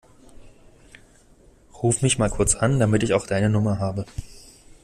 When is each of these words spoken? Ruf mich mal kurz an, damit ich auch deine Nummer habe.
Ruf 1.83 2.01
mich 2.01 2.17
mal 2.17 2.31
kurz 2.31 2.55
an, 2.55 2.79
damit 2.79 3.03
ich 3.03 3.13
auch 3.13 3.27
deine 3.27 3.51
Nummer 3.51 3.77
habe. 3.77 4.07